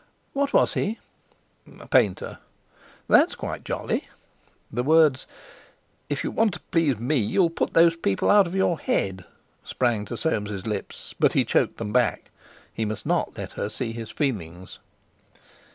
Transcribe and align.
"What 0.33 0.51
was 0.51 0.73
he?" 0.73 0.97
"A 1.79 1.87
painter." 1.87 2.39
"That's 3.07 3.35
quite 3.35 3.63
jolly." 3.63 4.07
The 4.71 4.81
words: 4.81 5.27
"If 6.09 6.23
you 6.23 6.31
want 6.31 6.55
to 6.55 6.59
please 6.71 6.97
me 6.97 7.17
you'll 7.17 7.51
put 7.51 7.73
those 7.75 7.95
people 7.95 8.31
out 8.31 8.47
of 8.47 8.55
your 8.55 8.79
head," 8.79 9.25
sprang 9.63 10.05
to 10.05 10.17
Soames' 10.17 10.65
lips, 10.65 11.13
but 11.19 11.33
he 11.33 11.45
choked 11.45 11.77
them 11.77 11.93
back—he 11.93 12.83
must 12.83 13.05
not 13.05 13.37
let 13.37 13.51
her 13.51 13.69
see 13.69 13.91
his 13.93 14.09
feelings. 14.09 14.79